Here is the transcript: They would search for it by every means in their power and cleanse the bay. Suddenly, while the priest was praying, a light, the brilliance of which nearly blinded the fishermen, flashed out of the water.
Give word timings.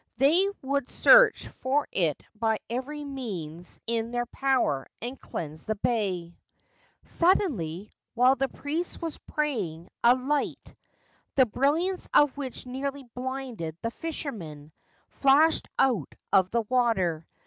They 0.17 0.47
would 0.63 0.89
search 0.89 1.47
for 1.47 1.87
it 1.91 2.23
by 2.33 2.57
every 2.71 3.03
means 3.05 3.79
in 3.85 4.09
their 4.09 4.25
power 4.25 4.87
and 4.99 5.19
cleanse 5.21 5.65
the 5.65 5.75
bay. 5.75 6.39
Suddenly, 7.03 7.91
while 8.15 8.35
the 8.35 8.47
priest 8.47 8.99
was 8.99 9.19
praying, 9.19 9.89
a 10.03 10.15
light, 10.15 10.73
the 11.35 11.45
brilliance 11.45 12.09
of 12.15 12.35
which 12.35 12.65
nearly 12.65 13.03
blinded 13.13 13.77
the 13.83 13.91
fishermen, 13.91 14.71
flashed 15.09 15.67
out 15.77 16.15
of 16.33 16.49
the 16.49 16.61
water. 16.63 17.27